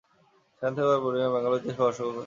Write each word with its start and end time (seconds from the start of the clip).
সেখান 0.51 0.71
থেকে 0.75 0.87
তারা 0.87 0.97
সপরিবারে 0.97 1.33
বেঙ্গালুরুতে 1.33 1.67
এসে 1.67 1.79
বসবাস 1.79 1.97
করছিলেন। 1.97 2.19